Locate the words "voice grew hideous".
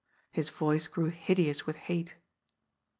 0.49-1.67